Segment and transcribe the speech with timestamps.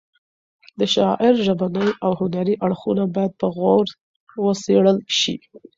[0.79, 3.85] د شاعر ژبني او هنري اړخونه باید په غور
[4.43, 5.35] وڅېړل شي.